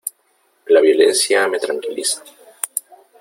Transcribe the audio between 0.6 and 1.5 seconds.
La violencia